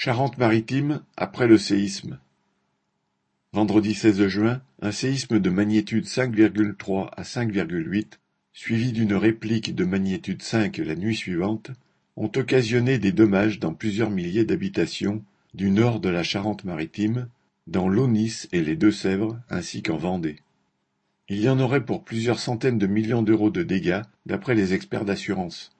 Charente-Maritime 0.00 1.02
après 1.16 1.48
le 1.48 1.58
séisme. 1.58 2.20
Vendredi 3.52 3.94
16 3.94 4.28
juin, 4.28 4.62
un 4.80 4.92
séisme 4.92 5.40
de 5.40 5.50
magnitude 5.50 6.04
5,3 6.04 7.08
à 7.16 7.22
5,8, 7.22 8.06
suivi 8.52 8.92
d'une 8.92 9.14
réplique 9.14 9.74
de 9.74 9.84
magnitude 9.84 10.40
5 10.40 10.78
la 10.78 10.94
nuit 10.94 11.16
suivante, 11.16 11.72
ont 12.14 12.30
occasionné 12.36 12.98
des 12.98 13.10
dommages 13.10 13.58
dans 13.58 13.74
plusieurs 13.74 14.10
milliers 14.10 14.44
d'habitations 14.44 15.24
du 15.52 15.68
nord 15.72 15.98
de 15.98 16.10
la 16.10 16.22
Charente-Maritime, 16.22 17.28
dans 17.66 17.88
l'Aunis 17.88 18.46
et 18.52 18.62
les 18.62 18.76
Deux-Sèvres, 18.76 19.40
ainsi 19.50 19.82
qu'en 19.82 19.96
Vendée. 19.96 20.36
Il 21.28 21.40
y 21.40 21.48
en 21.48 21.58
aurait 21.58 21.84
pour 21.84 22.04
plusieurs 22.04 22.38
centaines 22.38 22.78
de 22.78 22.86
millions 22.86 23.22
d'euros 23.22 23.50
de 23.50 23.64
dégâts, 23.64 24.02
d'après 24.26 24.54
les 24.54 24.74
experts 24.74 25.04
d'assurance. 25.04 25.72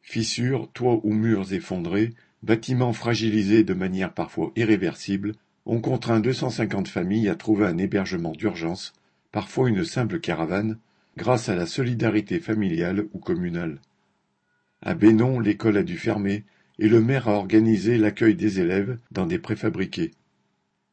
Fissures, 0.00 0.70
toits 0.72 1.00
ou 1.02 1.12
murs 1.12 1.52
effondrés, 1.52 2.12
bâtiments 2.42 2.92
fragilisés 2.92 3.64
de 3.64 3.74
manière 3.74 4.12
parfois 4.12 4.52
irréversible, 4.56 5.34
ont 5.64 5.80
contraint 5.80 6.20
250 6.20 6.88
familles 6.88 7.28
à 7.28 7.36
trouver 7.36 7.66
un 7.66 7.78
hébergement 7.78 8.32
d'urgence, 8.32 8.92
parfois 9.30 9.68
une 9.68 9.84
simple 9.84 10.18
caravane, 10.18 10.78
grâce 11.16 11.48
à 11.48 11.54
la 11.54 11.66
solidarité 11.66 12.40
familiale 12.40 13.06
ou 13.12 13.18
communale. 13.18 13.80
À 14.80 14.94
Bénon, 14.94 15.38
l'école 15.38 15.76
a 15.76 15.82
dû 15.82 15.98
fermer 15.98 16.44
et 16.78 16.88
le 16.88 17.00
maire 17.00 17.28
a 17.28 17.34
organisé 17.34 17.98
l'accueil 17.98 18.34
des 18.34 18.60
élèves 18.60 18.98
dans 19.12 19.26
des 19.26 19.38
préfabriqués. 19.38 20.10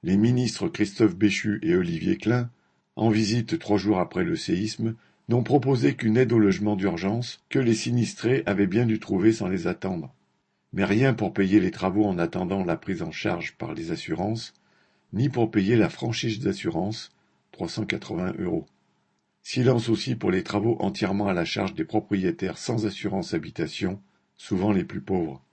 Les 0.04 0.18
ministres 0.18 0.68
Christophe 0.68 1.16
Béchu 1.16 1.60
et 1.64 1.76
Olivier 1.76 2.18
Klein, 2.18 2.50
en 2.96 3.10
visite 3.10 3.58
trois 3.58 3.78
jours 3.78 4.00
après 4.00 4.24
le 4.24 4.36
séisme, 4.36 4.96
n'ont 5.30 5.44
proposé 5.44 5.96
qu'une 5.96 6.18
aide 6.18 6.34
au 6.34 6.40
logement 6.40 6.76
d'urgence 6.76 7.44
que 7.50 7.60
les 7.60 7.74
sinistrés 7.74 8.44
avaient 8.46 8.68
bien 8.68 8.86
dû 8.86 9.00
trouver 9.00 9.32
sans 9.32 9.48
les 9.48 9.68
attendre. 9.68 10.14
Mais 10.74 10.86
rien 10.86 11.14
pour 11.14 11.34
payer 11.34 11.60
les 11.60 11.72
travaux 11.72 12.06
en 12.06 12.18
attendant 12.18 12.64
la 12.64 12.78
prise 12.78 13.02
en 13.02 13.12
charge 13.12 13.56
par 13.56 13.74
les 13.74 13.92
assurances, 13.92 14.54
ni 15.14 15.30
pour 15.30 15.50
payer 15.50 15.76
la 15.76 15.90
franchise 15.90 16.40
d'assurance, 16.40 17.12
380 17.52 18.34
euros. 18.40 18.66
Silence 19.42 19.90
aussi 19.90 20.16
pour 20.16 20.32
les 20.32 20.44
travaux 20.44 20.78
entièrement 20.80 21.28
à 21.28 21.34
la 21.34 21.46
charge 21.46 21.74
des 21.74 21.86
propriétaires 21.86 22.58
sans 22.58 22.86
assurance 22.86 23.34
habitation, 23.34 24.00
souvent 24.38 24.72
les 24.72 24.84
plus 24.84 25.02
pauvres. 25.02 25.44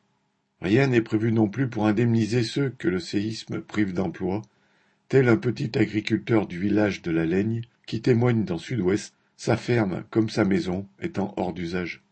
Rien 0.61 0.87
n'est 0.87 1.03
prévu 1.03 1.33
non 1.33 1.49
plus 1.49 1.69
pour 1.69 1.87
indemniser 1.87 2.43
ceux 2.43 2.71
que 2.71 2.89
le 2.89 3.01
séisme 3.01 3.61
prive 3.61 3.93
d'emploi, 3.93 4.43
tel 5.09 5.29
un 5.29 5.37
petit 5.37 5.79
agriculteur 5.79 6.47
du 6.47 6.59
village 6.59 7.03
de 7.03 7.11
la 7.11 7.27
Laigne 7.27 7.63
qui 7.87 8.03
témoigne 8.03 8.45
dans 8.45 8.59
Sud-Ouest 8.59 9.15
sa 9.37 9.57
ferme, 9.57 10.05
comme 10.11 10.29
sa 10.29 10.45
maison, 10.45 10.87
étant 11.01 11.35
hors 11.37 11.53
d'usage. 11.53 12.03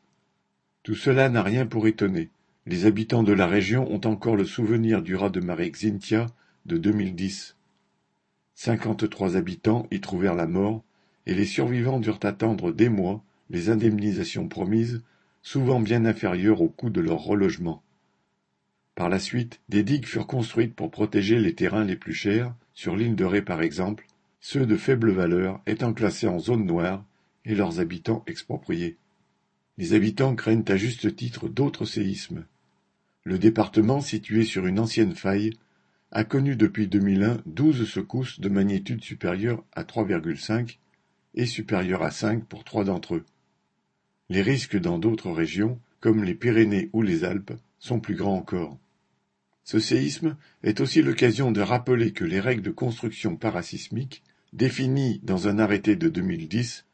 Tout 0.83 0.94
cela 0.94 1.28
n'a 1.30 1.42
rien 1.42 1.66
pour 1.66 1.86
étonner. 1.86 2.28
Les 2.67 2.87
habitants 2.87 3.23
de 3.23 3.34
la 3.34 3.47
région 3.47 3.93
ont 3.93 4.01
encore 4.07 4.37
le 4.37 4.47
souvenir 4.47 5.03
du 5.03 5.17
raz 5.17 5.29
de 5.29 5.41
marée 5.41 5.70
Xintia 5.70 6.29
de 6.65 6.79
2010. 6.79 7.57
53 8.55 9.37
habitants 9.37 9.87
y 9.91 10.01
trouvèrent 10.01 10.34
la 10.34 10.47
mort 10.47 10.83
et 11.27 11.35
les 11.35 11.45
survivants 11.45 12.01
durent 12.01 12.20
attendre 12.23 12.73
des 12.73 12.89
mois 12.89 13.23
les 13.51 13.69
indemnisations 13.69 14.48
promises, 14.48 15.03
souvent 15.42 15.79
bien 15.79 16.07
inférieures 16.07 16.62
au 16.62 16.69
coût 16.70 16.89
de 16.89 17.03
leur 17.03 17.19
relogement. 17.19 17.83
Par 18.95 19.11
la 19.11 19.19
suite, 19.19 19.61
des 19.69 19.83
digues 19.83 20.07
furent 20.07 20.27
construites 20.27 20.75
pour 20.75 20.91
protéger 20.91 21.39
les 21.39 21.55
terrains 21.55 21.85
les 21.85 21.97
plus 21.97 22.15
chers, 22.15 22.55
sur 22.73 22.97
l'île 22.97 23.15
de 23.15 23.27
Ré 23.27 23.42
par 23.42 23.61
exemple, 23.61 24.07
ceux 24.41 24.65
de 24.65 24.77
faible 24.79 25.11
valeur 25.11 25.61
étant 25.67 25.92
classés 25.92 26.29
en 26.29 26.39
zone 26.39 26.65
noire 26.65 27.05
et 27.45 27.55
leurs 27.55 27.81
habitants 27.81 28.25
expropriés. 28.27 28.97
Les 29.77 29.92
habitants 29.92 30.35
craignent 30.35 30.65
à 30.69 30.77
juste 30.77 31.15
titre 31.15 31.48
d'autres 31.48 31.85
séismes. 31.85 32.47
Le 33.25 33.39
département, 33.39 34.03
situé 34.03 34.44
sur 34.44 34.67
une 34.67 34.78
ancienne 34.78 35.14
faille, 35.14 35.55
a 36.12 36.25
connu 36.25 36.56
depuis 36.56 36.86
2001 36.86 37.39
douze 37.47 37.89
secousses 37.89 38.39
de 38.39 38.50
magnitude 38.50 39.03
supérieure 39.03 39.64
à 39.72 39.83
3,5 39.83 40.77
et 41.34 41.47
supérieure 41.47 42.02
à 42.02 42.11
5 42.11 42.45
pour 42.45 42.64
trois 42.64 42.85
d'entre 42.85 43.17
eux. 43.17 43.24
Les 44.29 44.42
risques 44.42 44.79
dans 44.79 44.98
d'autres 44.98 45.30
régions, 45.30 45.80
comme 46.01 46.23
les 46.23 46.35
Pyrénées 46.35 46.90
ou 46.92 47.01
les 47.01 47.24
Alpes, 47.24 47.55
sont 47.79 47.98
plus 47.98 48.14
grands 48.14 48.36
encore. 48.36 48.79
Ce 49.64 49.79
séisme 49.79 50.36
est 50.62 50.80
aussi 50.80 51.01
l'occasion 51.01 51.51
de 51.51 51.62
rappeler 51.62 52.12
que 52.12 52.24
les 52.24 52.41
règles 52.41 52.62
de 52.62 52.70
construction 52.70 53.36
parasismique, 53.36 54.23
définies 54.52 55.20
dans 55.23 55.48
un 55.48 55.58
arrêté 55.58 55.96
de 55.96 56.11
2010, 56.11 56.85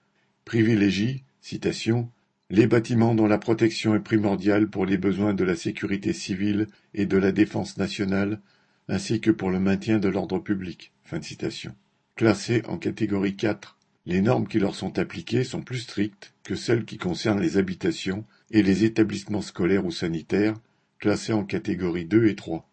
privilégie, 0.44 1.24
citation, 1.40 2.08
les 2.50 2.66
bâtiments 2.66 3.14
dont 3.14 3.28
la 3.28 3.38
protection 3.38 3.94
est 3.94 4.00
primordiale 4.00 4.68
pour 4.68 4.84
les 4.84 4.98
besoins 4.98 5.34
de 5.34 5.44
la 5.44 5.54
sécurité 5.54 6.12
civile 6.12 6.66
et 6.94 7.06
de 7.06 7.16
la 7.16 7.30
défense 7.30 7.78
nationale, 7.78 8.40
ainsi 8.88 9.20
que 9.20 9.30
pour 9.30 9.50
le 9.50 9.60
maintien 9.60 10.00
de 10.00 10.08
l'ordre 10.08 10.40
public. 10.40 10.92
Fin 11.04 11.20
de 11.20 11.24
citation. 11.24 11.76
Classés 12.16 12.62
en 12.66 12.76
catégorie 12.76 13.36
4, 13.36 13.78
les 14.06 14.20
normes 14.20 14.48
qui 14.48 14.58
leur 14.58 14.74
sont 14.74 14.98
appliquées 14.98 15.44
sont 15.44 15.62
plus 15.62 15.78
strictes 15.78 16.34
que 16.42 16.56
celles 16.56 16.84
qui 16.84 16.98
concernent 16.98 17.40
les 17.40 17.56
habitations 17.56 18.24
et 18.50 18.64
les 18.64 18.82
établissements 18.82 19.42
scolaires 19.42 19.86
ou 19.86 19.92
sanitaires, 19.92 20.56
classés 20.98 21.32
en 21.32 21.44
catégorie 21.44 22.04
2 22.04 22.26
et 22.26 22.34
3. 22.34 22.68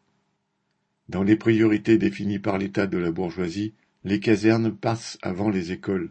Dans 1.08 1.22
les 1.22 1.36
priorités 1.36 2.00
définies 2.00 2.40
par 2.40 2.58
l'État 2.58 2.88
de 2.88 2.98
la 2.98 3.12
bourgeoisie, 3.12 3.74
les 4.04 4.20
casernes 4.20 4.76
passent 4.76 5.20
avant 5.22 5.50
les 5.52 5.72
écoles. 5.72 6.10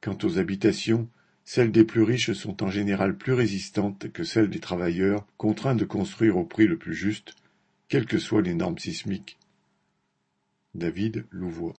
Quant 0.00 0.18
aux 0.24 0.38
habitations, 0.38 1.08
celles 1.50 1.72
des 1.72 1.84
plus 1.84 2.02
riches 2.02 2.34
sont 2.34 2.62
en 2.62 2.70
général 2.70 3.16
plus 3.16 3.32
résistantes 3.32 4.12
que 4.12 4.22
celles 4.22 4.50
des 4.50 4.60
travailleurs 4.60 5.26
contraints 5.38 5.74
de 5.74 5.86
construire 5.86 6.36
au 6.36 6.44
prix 6.44 6.66
le 6.66 6.76
plus 6.76 6.92
juste, 6.94 7.36
quelles 7.88 8.04
que 8.04 8.18
soient 8.18 8.42
les 8.42 8.52
normes 8.52 8.76
sismiques. 8.76 9.38
David 10.74 11.24
Louvois 11.30 11.74